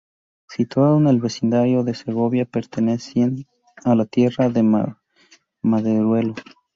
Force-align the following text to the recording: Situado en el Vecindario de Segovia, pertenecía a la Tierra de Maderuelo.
Situado 0.49 0.97
en 0.97 1.05
el 1.05 1.21
Vecindario 1.21 1.83
de 1.83 1.93
Segovia, 1.93 2.45
pertenecía 2.45 3.29
a 3.85 3.93
la 3.93 4.05
Tierra 4.07 4.49
de 4.49 4.95
Maderuelo. 5.61 6.33